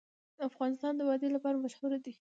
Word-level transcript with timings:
افغانستان 0.49 0.93
د 0.97 1.01
وادي 1.09 1.29
لپاره 1.35 1.61
مشهور 1.65 1.91
دی. 2.05 2.13